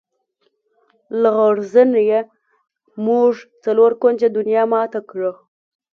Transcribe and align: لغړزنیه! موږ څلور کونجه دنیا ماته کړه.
لغړزنیه! 1.21 2.21
موږ 3.05 3.31
څلور 3.63 3.91
کونجه 4.01 4.27
دنیا 4.37 4.63
ماته 4.73 4.99
کړه. 5.09 5.31